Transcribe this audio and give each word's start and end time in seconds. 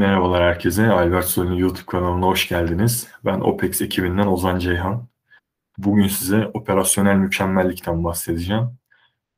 Merhabalar 0.00 0.42
herkese. 0.42 0.90
Albert 0.90 1.26
Soy'un 1.26 1.52
YouTube 1.52 1.86
kanalına 1.86 2.26
hoş 2.26 2.48
geldiniz. 2.48 3.08
Ben 3.24 3.40
OPEX 3.40 3.80
ekibinden 3.82 4.26
Ozan 4.26 4.58
Ceyhan. 4.58 5.08
Bugün 5.78 6.08
size 6.08 6.46
operasyonel 6.54 7.16
mükemmellikten 7.16 8.04
bahsedeceğim. 8.04 8.70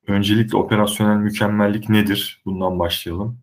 Öncelikle 0.07 0.57
operasyonel 0.57 1.17
mükemmellik 1.17 1.89
nedir? 1.89 2.43
Bundan 2.45 2.79
başlayalım. 2.79 3.39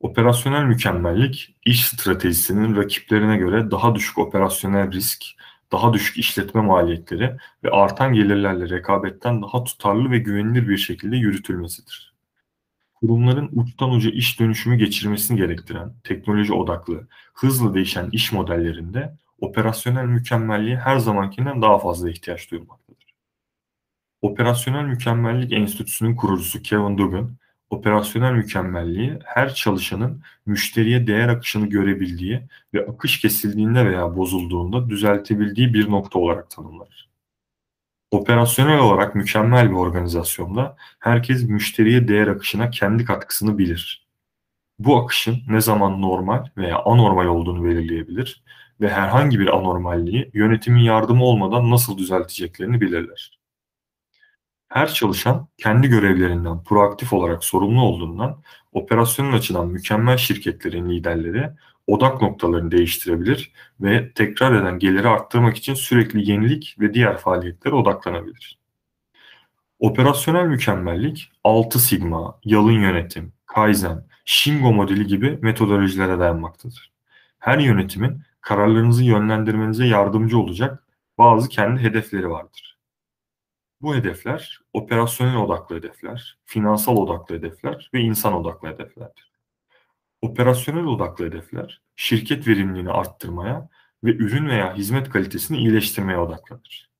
Operasyonel 0.00 0.64
mükemmellik, 0.64 1.56
iş 1.64 1.86
stratejisinin 1.86 2.76
rakiplerine 2.76 3.36
göre 3.36 3.70
daha 3.70 3.94
düşük 3.94 4.18
operasyonel 4.18 4.92
risk, 4.92 5.24
daha 5.72 5.92
düşük 5.92 6.16
işletme 6.16 6.60
maliyetleri 6.60 7.36
ve 7.64 7.70
artan 7.70 8.12
gelirlerle 8.12 8.68
rekabetten 8.68 9.42
daha 9.42 9.64
tutarlı 9.64 10.10
ve 10.10 10.18
güvenilir 10.18 10.68
bir 10.68 10.78
şekilde 10.78 11.16
yürütülmesidir 11.16 12.09
kurumların 13.00 13.50
uçtan 13.52 13.90
uca 13.90 14.10
iş 14.10 14.40
dönüşümü 14.40 14.76
geçirmesini 14.76 15.36
gerektiren, 15.36 15.92
teknoloji 16.04 16.52
odaklı, 16.52 17.08
hızlı 17.34 17.74
değişen 17.74 18.08
iş 18.12 18.32
modellerinde 18.32 19.16
operasyonel 19.40 20.04
mükemmelliğe 20.04 20.76
her 20.76 20.98
zamankinden 20.98 21.62
daha 21.62 21.78
fazla 21.78 22.10
ihtiyaç 22.10 22.50
duyulmaktadır. 22.50 23.14
Operasyonel 24.22 24.84
Mükemmellik 24.84 25.52
Enstitüsü'nün 25.52 26.16
kurucusu 26.16 26.62
Kevin 26.62 26.98
Duggan, 26.98 27.36
operasyonel 27.70 28.32
mükemmelliği 28.32 29.18
her 29.24 29.54
çalışanın 29.54 30.22
müşteriye 30.46 31.06
değer 31.06 31.28
akışını 31.28 31.66
görebildiği 31.66 32.42
ve 32.74 32.86
akış 32.86 33.20
kesildiğinde 33.20 33.86
veya 33.86 34.16
bozulduğunda 34.16 34.90
düzeltebildiği 34.90 35.74
bir 35.74 35.90
nokta 35.90 36.18
olarak 36.18 36.50
tanımlar. 36.50 37.09
Operasyonel 38.10 38.78
olarak 38.78 39.14
mükemmel 39.14 39.70
bir 39.70 39.74
organizasyonda 39.74 40.76
herkes 40.98 41.42
müşteriye 41.48 42.08
değer 42.08 42.26
akışına 42.26 42.70
kendi 42.70 43.04
katkısını 43.04 43.58
bilir. 43.58 44.08
Bu 44.78 44.96
akışın 44.96 45.38
ne 45.48 45.60
zaman 45.60 46.02
normal 46.02 46.46
veya 46.56 46.82
anormal 46.84 47.26
olduğunu 47.26 47.64
belirleyebilir 47.64 48.42
ve 48.80 48.90
herhangi 48.90 49.40
bir 49.40 49.56
anormalliği 49.56 50.30
yönetimin 50.34 50.80
yardımı 50.80 51.24
olmadan 51.24 51.70
nasıl 51.70 51.98
düzelteceklerini 51.98 52.80
bilirler. 52.80 53.40
Her 54.68 54.94
çalışan 54.94 55.48
kendi 55.58 55.88
görevlerinden 55.88 56.64
proaktif 56.64 57.12
olarak 57.12 57.44
sorumlu 57.44 57.82
olduğundan 57.82 58.42
operasyonel 58.72 59.34
açıdan 59.34 59.68
mükemmel 59.68 60.16
şirketlerin 60.16 60.90
liderleri 60.90 61.50
odak 61.86 62.22
noktalarını 62.22 62.70
değiştirebilir 62.70 63.52
ve 63.80 64.12
tekrar 64.12 64.62
eden 64.62 64.78
geliri 64.78 65.08
arttırmak 65.08 65.56
için 65.56 65.74
sürekli 65.74 66.30
yenilik 66.30 66.76
ve 66.80 66.94
diğer 66.94 67.18
faaliyetlere 67.18 67.74
odaklanabilir. 67.74 68.58
Operasyonel 69.78 70.46
mükemmellik 70.46 71.32
6 71.44 71.78
sigma, 71.78 72.38
yalın 72.44 72.72
yönetim, 72.72 73.32
kaizen, 73.46 74.04
Shingo 74.24 74.72
modeli 74.72 75.06
gibi 75.06 75.38
metodolojilere 75.42 76.18
dayanmaktadır. 76.18 76.92
Her 77.38 77.58
yönetimin 77.58 78.22
kararlarınızı 78.40 79.04
yönlendirmenize 79.04 79.86
yardımcı 79.86 80.38
olacak 80.38 80.84
bazı 81.18 81.48
kendi 81.48 81.82
hedefleri 81.82 82.30
vardır. 82.30 82.78
Bu 83.80 83.94
hedefler 83.94 84.60
operasyonel 84.72 85.36
odaklı 85.36 85.76
hedefler, 85.76 86.38
finansal 86.44 86.96
odaklı 86.96 87.34
hedefler 87.34 87.90
ve 87.94 88.00
insan 88.00 88.32
odaklı 88.32 88.68
hedeflerdir. 88.68 89.29
Operasyonel 90.22 90.84
odaklı 90.84 91.24
hedefler, 91.24 91.82
şirket 91.96 92.48
verimliliğini 92.48 92.90
arttırmaya 92.90 93.68
ve 94.04 94.14
ürün 94.14 94.48
veya 94.48 94.74
hizmet 94.74 95.10
kalitesini 95.10 95.58
iyileştirmeye 95.58 96.18
odaklanır. 96.18 96.90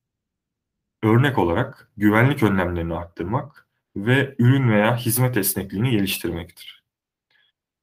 Örnek 1.02 1.38
olarak 1.38 1.90
güvenlik 1.96 2.42
önlemlerini 2.42 2.94
arttırmak 2.94 3.66
ve 3.96 4.34
ürün 4.38 4.70
veya 4.70 4.96
hizmet 4.96 5.36
esnekliğini 5.36 5.90
geliştirmektir. 5.90 6.84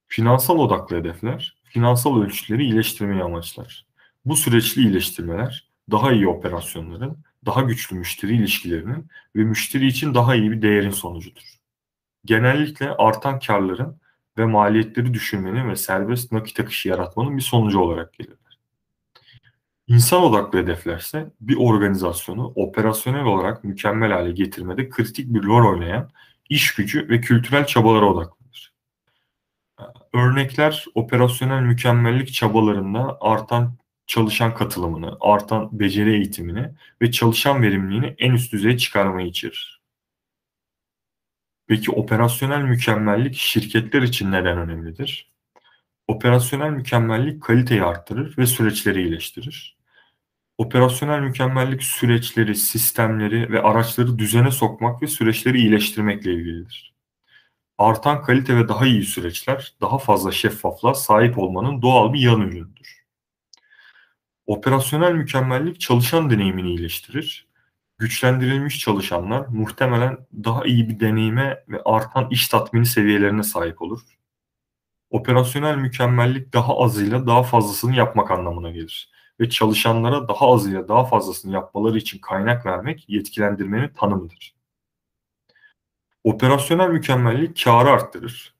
Finansal 0.07 0.59
odaklı 0.59 0.95
hedefler, 0.95 1.57
finansal 1.63 2.21
ölçütleri 2.21 2.63
iyileştirmeyi 2.63 3.23
amaçlar. 3.23 3.85
Bu 4.25 4.35
süreçli 4.35 4.81
iyileştirmeler, 4.81 5.69
daha 5.91 6.11
iyi 6.11 6.27
operasyonların, 6.27 7.17
daha 7.45 7.61
güçlü 7.61 7.95
müşteri 7.95 8.35
ilişkilerinin 8.35 9.07
ve 9.35 9.43
müşteri 9.43 9.87
için 9.87 10.13
daha 10.13 10.35
iyi 10.35 10.51
bir 10.51 10.61
değerin 10.61 10.91
sonucudur. 10.91 11.57
Genellikle 12.25 12.89
artan 12.89 13.39
karların 13.39 13.99
ve 14.37 14.45
maliyetleri 14.45 15.13
düşürmenin 15.13 15.69
ve 15.69 15.75
serbest 15.75 16.31
nakit 16.31 16.59
akışı 16.59 16.89
yaratmanın 16.89 17.37
bir 17.37 17.41
sonucu 17.41 17.79
olarak 17.79 18.13
gelirler. 18.13 18.59
İnsan 19.87 20.23
odaklı 20.23 20.59
hedeflerse 20.59 21.31
bir 21.41 21.55
organizasyonu 21.55 22.53
operasyonel 22.55 23.23
olarak 23.25 23.63
mükemmel 23.63 24.11
hale 24.11 24.31
getirmede 24.31 24.89
kritik 24.89 25.33
bir 25.33 25.43
rol 25.43 25.71
oynayan 25.73 26.09
iş 26.49 26.75
gücü 26.75 27.09
ve 27.09 27.21
kültürel 27.21 27.65
çabalara 27.65 28.05
odaklanır. 28.05 28.73
Örnekler 30.13 30.85
operasyonel 30.95 31.61
mükemmellik 31.61 32.33
çabalarında 32.33 33.17
artan 33.21 33.77
çalışan 34.07 34.55
katılımını, 34.55 35.17
artan 35.19 35.79
beceri 35.79 36.13
eğitimini 36.13 36.71
ve 37.01 37.11
çalışan 37.11 37.61
verimliliğini 37.61 38.15
en 38.17 38.31
üst 38.31 38.53
düzeye 38.53 38.77
çıkarmayı 38.77 39.27
içerir. 39.27 39.76
Peki 41.67 41.91
operasyonel 41.91 42.61
mükemmellik 42.61 43.35
şirketler 43.35 44.01
için 44.01 44.31
neden 44.31 44.57
önemlidir? 44.57 45.31
Operasyonel 46.07 46.69
mükemmellik 46.69 47.43
kaliteyi 47.43 47.83
arttırır 47.83 48.37
ve 48.37 48.45
süreçleri 48.45 49.01
iyileştirir. 49.01 49.77
Operasyonel 50.57 51.19
mükemmellik 51.19 51.83
süreçleri, 51.83 52.55
sistemleri 52.55 53.51
ve 53.51 53.61
araçları 53.61 54.19
düzene 54.19 54.51
sokmak 54.51 55.01
ve 55.01 55.07
süreçleri 55.07 55.57
iyileştirmekle 55.57 56.33
ilgilidir. 56.33 56.95
Artan 57.77 58.23
kalite 58.23 58.57
ve 58.57 58.67
daha 58.67 58.85
iyi 58.85 59.03
süreçler, 59.03 59.73
daha 59.81 59.97
fazla 59.97 60.31
şeffaflığa 60.31 60.93
sahip 60.93 61.37
olmanın 61.37 61.81
doğal 61.81 62.13
bir 62.13 62.19
yan 62.19 62.41
ürünüdür. 62.41 63.05
Operasyonel 64.45 65.13
mükemmellik 65.13 65.79
çalışan 65.79 66.29
deneyimini 66.29 66.69
iyileştirir 66.69 67.46
güçlendirilmiş 67.97 68.79
çalışanlar 68.79 69.47
muhtemelen 69.47 70.17
daha 70.43 70.65
iyi 70.65 70.89
bir 70.89 70.99
deneyime 70.99 71.63
ve 71.67 71.81
artan 71.85 72.29
iş 72.29 72.47
tatmini 72.47 72.85
seviyelerine 72.85 73.43
sahip 73.43 73.81
olur. 73.81 74.01
Operasyonel 75.09 75.75
mükemmellik 75.75 76.53
daha 76.53 76.77
azıyla 76.77 77.27
daha 77.27 77.43
fazlasını 77.43 77.95
yapmak 77.95 78.31
anlamına 78.31 78.71
gelir 78.71 79.11
ve 79.39 79.49
çalışanlara 79.49 80.27
daha 80.27 80.53
azıyla 80.53 80.87
daha 80.87 81.05
fazlasını 81.05 81.53
yapmaları 81.53 81.97
için 81.97 82.19
kaynak 82.19 82.65
vermek 82.65 83.09
yetkilendirmenin 83.09 83.89
tanımıdır. 83.89 84.55
Operasyonel 86.23 86.89
mükemmellik 86.89 87.63
karı 87.63 87.89
arttırır. 87.89 88.55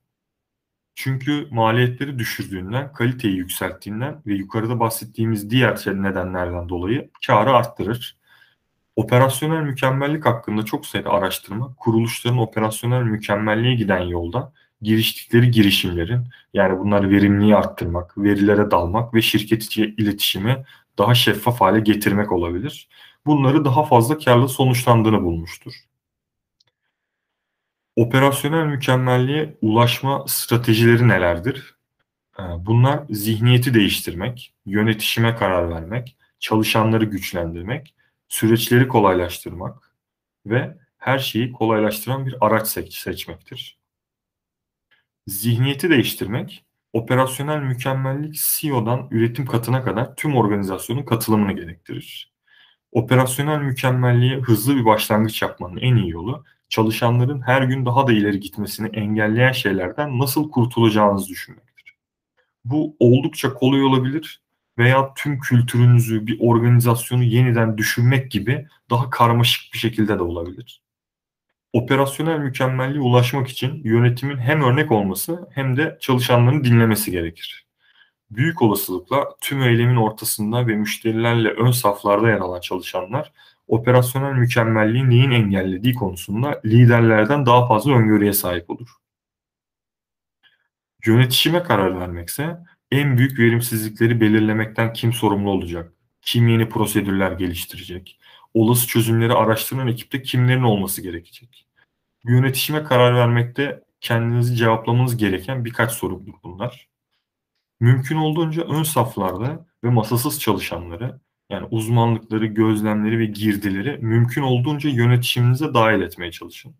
Çünkü 0.96 1.48
maliyetleri 1.52 2.19
düşürdüğünden, 2.19 2.94
kaliteyi 2.94 3.36
yükselttiğinden 3.36 4.22
ve 4.28 4.34
yukarıda 4.34 4.80
bahsettiğimiz 4.80 5.50
diğer 5.50 5.84
nedenlerden 5.88 6.69
dolayı 6.69 7.09
karı 7.28 7.50
arttırır. 7.54 8.18
Operasyonel 8.97 9.62
mükemmellik 9.62 10.25
hakkında 10.25 10.66
çok 10.66 10.85
sayıda 10.85 11.09
araştırma, 11.09 11.75
kuruluşların 11.75 12.40
operasyonel 12.40 13.03
mükemmelliğe 13.03 13.75
giden 13.75 14.00
yolda 14.00 14.53
giriştikleri 14.81 15.52
girişimlerin, 15.52 16.28
yani 16.53 16.80
bunlar 16.80 17.09
verimliliği 17.09 17.56
arttırmak, 17.56 18.18
verilere 18.18 18.72
dalmak 18.72 19.13
ve 19.13 19.22
şirket 19.22 19.63
içi 19.63 19.96
iletişimi 19.97 20.66
daha 20.97 21.16
şeffaf 21.16 21.62
hale 21.62 21.80
getirmek 21.80 22.31
olabilir. 22.31 22.90
Bunları 23.25 23.66
daha 23.66 23.84
fazla 23.84 24.18
karlı 24.18 24.50
sonuçlandığını 24.50 25.24
bulmuştur. 25.24 25.74
Operasyonel 27.96 28.66
mükemmelliğe 28.66 29.57
ulaşma 29.62 30.24
stratejileri 30.28 31.07
nelerdir? 31.07 31.75
Ee, 32.40 32.44
bunlar 32.59 33.03
zihniyeti 33.09 33.74
değiştirmek, 33.74 34.53
yönetişime 34.66 35.36
karar 35.36 35.69
vermek, 35.69 36.18
çalışanları 36.40 37.06
güçlendirmek 37.06 37.97
süreçleri 38.27 38.88
kolaylaştırmak 38.88 39.91
ve 40.45 40.77
her 40.97 41.19
şeyi 41.19 41.51
kolaylaştıran 41.51 42.25
bir 42.25 42.35
araç 42.41 42.68
seç 42.68 42.94
seçmektir. 42.94 43.77
Zihniyeti 45.27 45.89
değiştirmek, 45.89 46.65
operasyonel 46.94 47.62
mükemmellik 47.62 48.35
CEO'dan 48.35 49.07
üretim 49.12 49.45
katına 49.45 49.83
kadar 49.83 50.15
tüm 50.15 50.35
organizasyonun 50.35 51.03
katılımını 51.03 51.53
gerektirir. 51.53 52.33
Operasyonel 52.91 53.59
mükemmelliğe 53.62 54.39
hızlı 54.39 54.75
bir 54.75 54.85
başlangıç 54.85 55.41
yapmanın 55.41 55.77
en 55.77 55.95
iyi 55.95 56.09
yolu, 56.09 56.44
çalışanların 56.69 57.41
her 57.41 57.62
gün 57.62 57.85
daha 57.85 58.07
da 58.07 58.13
ileri 58.13 58.39
gitmesini 58.39 58.88
engelleyen 58.88 59.51
şeylerden 59.51 60.19
nasıl 60.19 60.51
kurtulacağınızı 60.51 61.30
düşünmektir. 61.30 61.97
Bu 62.65 62.95
oldukça 63.00 63.53
kolay 63.53 63.83
olabilir 63.83 64.41
veya 64.77 65.13
tüm 65.13 65.39
kültürünüzü, 65.39 66.27
bir 66.27 66.38
organizasyonu 66.39 67.24
yeniden 67.24 67.77
düşünmek 67.77 68.31
gibi 68.31 68.68
daha 68.89 69.09
karmaşık 69.09 69.74
bir 69.74 69.77
şekilde 69.77 70.19
de 70.19 70.24
olabilir. 70.24 70.81
Operasyonel 71.74 72.39
mükemmelliğe 72.39 73.01
ulaşmak 73.01 73.47
için 73.47 73.81
yönetimin 73.83 74.38
hem 74.38 74.62
örnek 74.62 74.91
olması 74.91 75.50
hem 75.51 75.77
de 75.77 75.97
çalışanların 76.01 76.63
dinlemesi 76.63 77.12
gerekir. 77.12 77.68
Büyük 78.31 78.62
olasılıkla 78.62 79.25
tüm 79.41 79.62
eylemin 79.62 79.95
ortasında 79.95 80.68
ve 80.68 80.75
müşterilerle 80.75 81.50
ön 81.50 81.71
saflarda 81.71 82.30
yer 82.30 82.39
alan 82.39 82.59
çalışanlar 82.59 83.31
operasyonel 83.68 84.33
mükemmelliği 84.33 85.09
neyin 85.09 85.31
engellediği 85.31 85.94
konusunda 85.95 86.62
liderlerden 86.65 87.45
daha 87.45 87.68
fazla 87.68 87.91
öngörüye 87.91 88.33
sahip 88.33 88.69
olur. 88.69 88.89
Yönetişime 91.06 91.63
karar 91.63 92.00
vermekse 92.00 92.57
En 92.92 93.18
büyük 93.18 93.39
verimsizlikleri 93.39 94.22
belirlemekten 94.22 94.94
kim 94.94 95.13
sorumlu 95.13 95.50
olacak? 95.50 95.94
Kim 96.22 96.48
yeni 96.48 96.69
prosedürler 96.69 97.31
geliştirecek? 97.31 98.19
Olası 98.54 98.88
çözümleri 98.88 99.34
araştıran 99.34 99.88
ekipte 99.88 100.22
kimlerin 100.22 100.63
olması 100.63 101.01
gerekecek? 101.01 101.68
Yönetişime 102.24 102.84
karar 102.84 103.16
vermekte 103.16 103.84
kendinizi 104.01 104.56
cevaplamanız 104.56 105.18
gereken 105.18 105.66
birkaç 105.66 105.92
sorudur 105.92 106.34
bunlar. 106.44 106.89
Mümkün 107.80 108.16
olduğunca 108.16 108.63
ön 108.63 108.84
saflarda 108.84 109.68
ve 109.83 109.90
masasız 109.90 110.40
çalışanları 110.40 111.19
yani 111.50 111.68
uzmanlıkları, 111.72 112.45
gözlemleri 112.45 113.19
ve 113.19 113.25
girdileri 113.25 113.98
mümkün 113.98 114.42
olduğunca 114.42 114.90
yönetişiminize 114.90 115.74
dahil 115.74 116.01
etmeye 116.01 116.31
çalışın. 116.31 116.75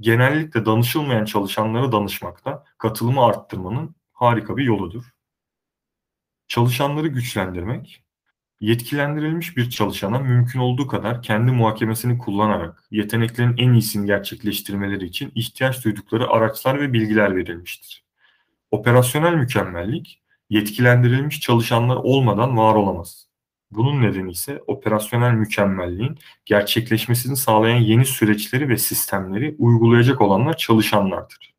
Genellikle 0.00 0.66
danışılmayan 0.66 1.24
çalışanlara 1.24 1.92
danışmakta 1.92 2.64
katılımı 2.78 3.24
arttırmanın 3.24 3.94
harika 4.12 4.56
bir 4.56 4.64
yoludur. 4.64 5.13
Çalışanları 6.48 7.08
güçlendirmek, 7.08 8.04
yetkilendirilmiş 8.60 9.56
bir 9.56 9.70
çalışana 9.70 10.18
mümkün 10.18 10.60
olduğu 10.60 10.86
kadar 10.86 11.22
kendi 11.22 11.52
muhakemesini 11.52 12.18
kullanarak 12.18 12.84
yeteneklerin 12.90 13.56
en 13.56 13.72
iyisini 13.72 14.06
gerçekleştirmeleri 14.06 15.04
için 15.04 15.32
ihtiyaç 15.34 15.84
duydukları 15.84 16.28
araçlar 16.28 16.80
ve 16.80 16.92
bilgiler 16.92 17.36
verilmiştir. 17.36 18.04
Operasyonel 18.70 19.34
mükemmellik, 19.34 20.22
yetkilendirilmiş 20.50 21.40
çalışanlar 21.40 21.96
olmadan 21.96 22.56
var 22.56 22.74
olamaz. 22.74 23.28
Bunun 23.70 24.02
nedeni 24.02 24.30
ise 24.30 24.62
operasyonel 24.66 25.32
mükemmelliğin 25.32 26.18
gerçekleşmesini 26.44 27.36
sağlayan 27.36 27.76
yeni 27.76 28.04
süreçleri 28.04 28.68
ve 28.68 28.76
sistemleri 28.76 29.56
uygulayacak 29.58 30.20
olanlar 30.20 30.56
çalışanlardır. 30.56 31.53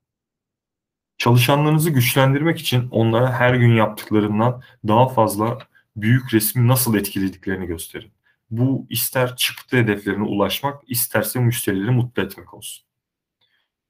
Çalışanlarınızı 1.17 1.89
güçlendirmek 1.89 2.59
için 2.59 2.89
onlara 2.91 3.33
her 3.33 3.53
gün 3.53 3.75
yaptıklarından 3.75 4.61
daha 4.87 5.07
fazla 5.09 5.57
büyük 5.95 6.33
resmi 6.33 6.67
nasıl 6.67 6.95
etkilediklerini 6.95 7.65
gösterin. 7.65 8.11
Bu 8.51 8.87
ister 8.89 9.35
çıktı 9.35 9.77
hedeflerine 9.77 10.23
ulaşmak, 10.23 10.83
isterse 10.87 11.39
müşterileri 11.39 11.91
mutlu 11.91 12.23
etmek 12.23 12.53
olsun. 12.53 12.85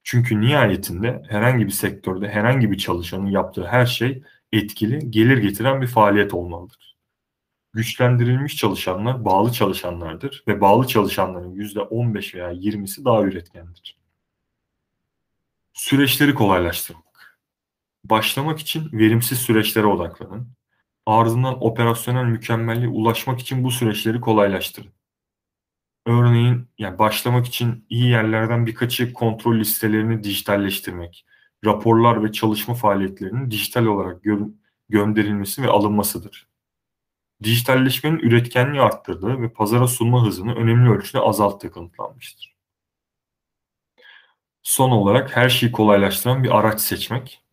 Çünkü 0.03 0.41
nihayetinde 0.41 1.23
herhangi 1.29 1.65
bir 1.65 1.71
sektörde 1.71 2.29
herhangi 2.29 2.71
bir 2.71 2.77
çalışanın 2.77 3.25
yaptığı 3.25 3.67
her 3.67 3.85
şey 3.85 4.23
etkili, 4.51 5.11
gelir 5.11 5.37
getiren 5.37 5.81
bir 5.81 5.87
faaliyet 5.87 6.33
olmalıdır. 6.33 6.97
Güçlendirilmiş 7.73 8.55
çalışanlar 8.55 9.25
bağlı 9.25 9.51
çalışanlardır 9.51 10.43
ve 10.47 10.61
bağlı 10.61 10.87
çalışanların 10.87 11.55
%15 11.55 12.35
veya 12.35 12.53
20'si 12.53 13.05
daha 13.05 13.23
üretkendir. 13.23 13.97
Süreçleri 15.73 16.33
kolaylaştırmak. 16.35 17.05
Başlamak 18.09 18.59
için 18.59 18.89
verimsiz 18.93 19.37
süreçlere 19.39 19.85
odaklanın. 19.85 20.49
Ardından 21.05 21.63
operasyonel 21.63 22.25
mükemmelliğe 22.25 22.87
ulaşmak 22.87 23.39
için 23.39 23.63
bu 23.63 23.71
süreçleri 23.71 24.21
kolaylaştırın. 24.21 24.91
Örneğin 26.05 26.67
yani 26.77 26.99
başlamak 26.99 27.47
için 27.47 27.85
iyi 27.89 28.09
yerlerden 28.09 28.65
birkaçı 28.65 29.13
kontrol 29.13 29.59
listelerini 29.59 30.23
dijitalleştirmek, 30.23 31.25
raporlar 31.65 32.23
ve 32.23 32.31
çalışma 32.31 32.73
faaliyetlerinin 32.73 33.51
dijital 33.51 33.85
olarak 33.85 34.23
gö- 34.25 34.53
gönderilmesi 34.89 35.63
ve 35.63 35.67
alınmasıdır. 35.67 36.47
Dijitalleşmenin 37.43 38.19
üretkenliği 38.19 38.81
arttırdığı 38.81 39.41
ve 39.41 39.53
pazara 39.53 39.87
sunma 39.87 40.25
hızını 40.25 40.55
önemli 40.55 40.89
ölçüde 40.89 41.19
azalttığı 41.19 41.71
kanıtlanmıştır. 41.71 42.55
Son 44.63 44.91
olarak 44.91 45.37
her 45.37 45.49
şeyi 45.49 45.71
kolaylaştıran 45.71 46.43
bir 46.43 46.57
araç 46.59 46.81
seçmek. 46.81 47.44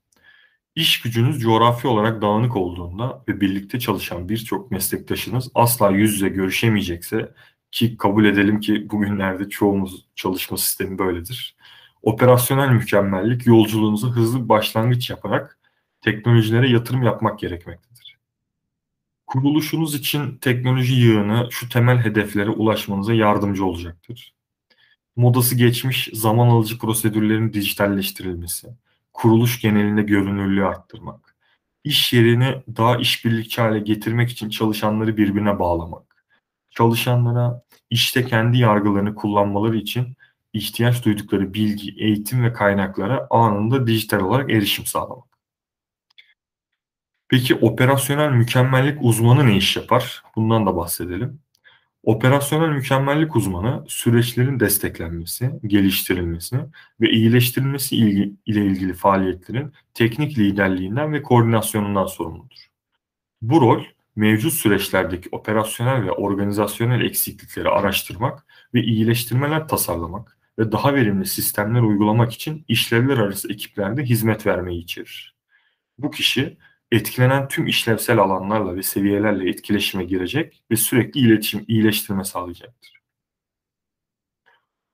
İş 0.75 1.01
gücünüz 1.01 1.41
coğrafi 1.41 1.89
olarak 1.89 2.23
dağınık 2.23 2.57
olduğunda 2.57 3.25
ve 3.29 3.41
birlikte 3.41 3.81
çalışan 3.81 4.29
birçok 4.29 4.71
meslektaşınız 4.71 5.51
asla 5.55 5.91
yüz 5.91 6.15
yüze 6.15 6.29
görüşemeyecekse 6.29 7.35
ki 7.71 7.97
kabul 7.97 8.25
edelim 8.25 8.61
ki 8.61 8.91
bugünlerde 8.91 9.49
çoğumuz 9.49 10.07
çalışma 10.17 10.57
sistemi 10.57 10.99
böyledir. 10.99 11.57
Operasyonel 12.03 12.69
mükemmellik 12.71 13.47
yolculuğunuza 13.47 14.09
hızlı 14.09 14.45
bir 14.45 14.49
başlangıç 14.49 15.11
yaparak 15.11 15.59
teknolojilere 16.01 16.69
yatırım 16.71 17.03
yapmak 17.03 17.39
gerekmektedir. 17.39 18.19
Kuruluşunuz 19.27 19.95
için 19.95 20.39
teknoloji 20.39 20.95
yığını 20.95 21.49
şu 21.51 21.69
temel 21.69 21.99
hedeflere 21.99 22.51
ulaşmanıza 22.51 23.15
yardımcı 23.15 23.65
olacaktır. 23.65 24.35
Modası 25.17 25.57
geçmiş 25.57 26.11
zaman 26.13 26.49
alıcı 26.49 26.79
prosedürlerin 26.79 27.53
dijitalleştirilmesi, 27.53 28.69
kuruluş 29.13 29.61
genelinde 29.61 30.03
görünürlüğü 30.03 30.65
arttırmak, 30.65 31.37
iş 31.85 32.13
yerini 32.13 32.63
daha 32.77 32.97
işbirlikçi 32.97 33.61
hale 33.61 33.79
getirmek 33.79 34.31
için 34.31 34.51
çalışanları 34.51 35.17
birbirine 35.17 35.59
bağlamak, 35.59 36.27
çalışanlara 36.71 37.63
işte 37.91 38.25
kendi 38.25 38.59
yargılarını 38.59 39.15
kullanmaları 39.15 39.77
için 39.77 40.17
ihtiyaç 40.53 41.05
duydukları 41.05 41.55
bilgi, 41.55 41.95
eğitim 41.99 42.45
ve 42.45 42.53
kaynaklara 42.53 43.27
anında 43.31 43.87
dijital 43.87 44.21
olarak 44.21 44.51
erişim 44.51 44.87
sağlamak. 44.87 45.33
Peki 47.29 47.55
operasyonel 47.55 48.31
mükemmellik 48.31 48.99
uzmanı 49.03 49.47
ne 49.47 49.57
iş 49.57 49.77
yapar? 49.77 50.23
Bundan 50.37 50.67
da 50.67 50.77
bahsedelim. 50.77 51.42
Operasyonel 52.03 52.69
mükemmellik 52.69 53.37
uzmanı 53.37 53.85
süreçlerin 53.89 54.61
desteklenmesi, 54.61 55.51
geliştirilmesi 55.67 56.57
ve 57.01 57.11
iyileştirilmesi 57.11 57.97
ile 58.47 58.67
ilgili 58.67 58.95
faaliyetlerin 58.95 59.73
teknik 59.95 60.39
liderliğinden 60.39 61.13
ve 61.13 61.23
koordinasyonundan 61.23 62.07
sorumludur. 62.07 62.67
Bu 63.43 63.61
rol 63.61 63.85
mevcut 64.17 64.53
süreçlerdeki 64.53 65.29
operasyonel 65.33 66.05
ve 66.05 66.11
organizasyonel 66.11 67.01
eksiklikleri 67.01 67.69
araştırmak 67.69 68.47
ve 68.75 68.83
iyileştirmeler 68.83 69.69
tasarlamak 69.69 70.39
ve 70.59 70.73
daha 70.73 70.95
verimli 70.95 71.27
sistemler 71.27 71.81
uygulamak 71.81 72.33
için 72.33 72.65
işlevler 72.69 73.19
arası 73.19 73.53
ekiplerde 73.53 74.03
hizmet 74.03 74.47
vermeyi 74.47 74.83
içerir. 74.83 75.35
Bu 75.99 76.11
kişi 76.11 76.57
etkilenen 76.93 77.49
tüm 77.49 77.67
işlevsel 77.67 78.19
alanlarla 78.19 78.77
ve 78.77 78.83
seviyelerle 78.83 79.51
etkileşime 79.51 80.05
girecek 80.05 80.63
ve 80.71 80.77
sürekli 80.77 81.21
iletişim, 81.21 81.65
iyileştirme 81.69 82.25
sağlayacaktır. 82.25 83.03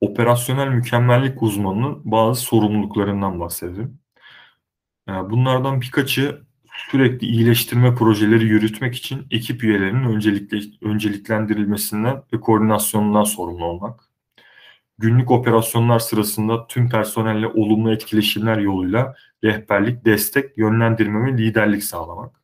Operasyonel 0.01 0.69
mükemmellik 0.69 1.43
uzmanının 1.43 2.01
bazı 2.05 2.41
sorumluluklarından 2.41 3.41
bahsedelim. 3.41 4.01
Ee, 5.09 5.13
bunlardan 5.13 5.81
birkaçı 5.81 6.43
sürekli 6.91 7.27
iyileştirme 7.27 7.95
projeleri 7.95 8.45
yürütmek 8.45 8.95
için 8.95 9.27
ekip 9.31 9.65
üyelerinin 9.65 10.05
öncelikle, 10.05 10.59
önceliklendirilmesinden 10.83 12.23
ve 12.33 12.41
koordinasyonundan 12.41 13.25
sorumlu 13.25 13.65
olmak. 13.65 14.08
Günlük 14.99 15.31
operasyonlar 15.31 15.99
sırasında 15.99 16.67
tüm 16.67 16.89
personelle 16.89 17.47
olumlu 17.47 17.93
etkileşimler 17.93 18.59
yoluyla 18.59 19.15
rehberlik, 19.45 20.05
destek, 20.05 20.59
yönlendirme 20.59 21.27
ve 21.27 21.39
liderlik 21.39 21.85
sağlamak. 21.85 22.41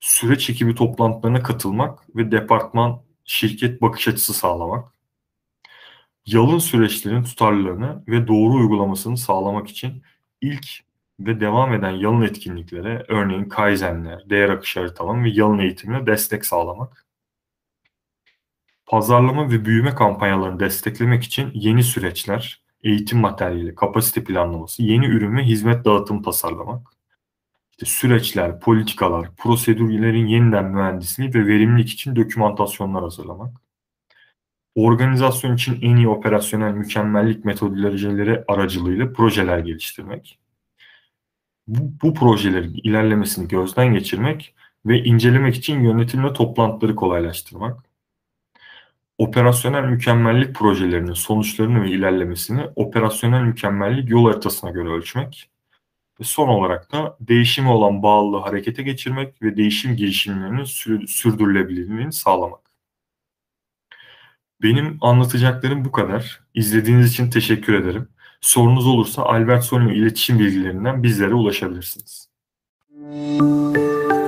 Süreç 0.00 0.50
ekibi 0.50 0.74
toplantılarına 0.74 1.42
katılmak 1.42 2.16
ve 2.16 2.32
departman, 2.32 3.02
şirket 3.24 3.82
bakış 3.82 4.08
açısı 4.08 4.34
sağlamak. 4.34 4.92
Yalın 6.26 6.58
süreçlerin 6.58 7.22
tutarlılığını 7.22 8.04
ve 8.08 8.28
doğru 8.28 8.54
uygulamasını 8.54 9.16
sağlamak 9.16 9.68
için 9.68 10.02
ilk 10.40 10.66
ve 11.20 11.40
devam 11.40 11.74
eden 11.74 11.90
yalın 11.90 12.22
etkinliklere 12.22 13.04
örneğin 13.08 13.44
Kaizenler, 13.44 14.30
değer 14.30 14.48
akışı 14.48 14.80
haritalama 14.80 15.24
ve 15.24 15.30
yalın 15.30 15.58
eğitimine 15.58 16.06
destek 16.06 16.46
sağlamak. 16.46 17.07
Pazarlama 18.88 19.50
ve 19.50 19.64
büyüme 19.64 19.94
kampanyalarını 19.94 20.60
desteklemek 20.60 21.24
için 21.24 21.50
yeni 21.54 21.82
süreçler, 21.82 22.62
eğitim 22.82 23.18
materyali, 23.18 23.74
kapasite 23.74 24.24
planlaması, 24.24 24.82
yeni 24.82 25.06
ürün 25.06 25.36
ve 25.36 25.42
hizmet 25.42 25.84
dağıtımı 25.84 26.22
tasarlamak. 26.22 26.88
İşte 27.70 27.86
süreçler, 27.86 28.60
politikalar, 28.60 29.36
prosedürlerin 29.36 30.26
yeniden 30.26 30.64
mühendisliği 30.64 31.34
ve 31.34 31.46
verimlilik 31.46 31.90
için 31.90 32.16
dokümantasyonlar 32.16 33.02
hazırlamak. 33.02 33.60
Organizasyon 34.74 35.54
için 35.54 35.78
en 35.82 35.96
iyi 35.96 36.08
operasyonel 36.08 36.72
mükemmellik 36.72 37.44
metodolojileri 37.44 38.44
aracılığıyla 38.48 39.12
projeler 39.12 39.58
geliştirmek. 39.58 40.38
Bu, 41.66 41.92
bu 42.02 42.14
projelerin 42.14 42.80
ilerlemesini 42.82 43.48
gözden 43.48 43.92
geçirmek 43.92 44.54
ve 44.86 45.04
incelemek 45.04 45.56
için 45.56 45.80
yönetimle 45.80 46.32
toplantıları 46.32 46.94
kolaylaştırmak 46.94 47.87
operasyonel 49.18 49.84
mükemmellik 49.84 50.54
projelerinin 50.54 51.12
sonuçlarını 51.12 51.82
ve 51.82 51.90
ilerlemesini 51.90 52.66
operasyonel 52.76 53.42
mükemmellik 53.42 54.10
yol 54.10 54.30
haritasına 54.30 54.70
göre 54.70 54.88
ölçmek 54.88 55.50
ve 56.20 56.24
son 56.24 56.48
olarak 56.48 56.92
da 56.92 57.16
değişime 57.20 57.68
olan 57.70 58.02
bağlılığı 58.02 58.38
harekete 58.38 58.82
geçirmek 58.82 59.42
ve 59.42 59.56
değişim 59.56 59.96
girişimlerinin 59.96 60.64
sürdürülebilirliğini 61.06 62.12
sağlamak. 62.12 62.60
Benim 64.62 64.98
anlatacaklarım 65.00 65.84
bu 65.84 65.92
kadar. 65.92 66.40
İzlediğiniz 66.54 67.12
için 67.12 67.30
teşekkür 67.30 67.74
ederim. 67.74 68.08
Sorunuz 68.40 68.86
olursa 68.86 69.22
Albert 69.22 69.64
Sonio 69.64 69.90
iletişim 69.90 70.38
bilgilerinden 70.38 71.02
bizlere 71.02 71.34
ulaşabilirsiniz. 71.34 72.28
Müzik 72.90 74.27